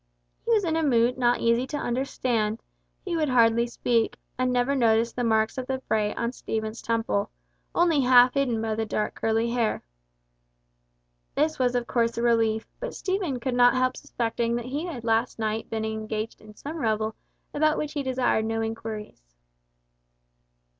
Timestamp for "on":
6.15-6.31